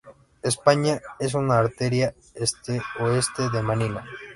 España 0.41 0.99
es 1.19 1.35
una 1.35 1.59
arteria 1.59 2.15
este-oeste 2.33 3.51
de 3.51 3.61
Manila. 3.61 4.03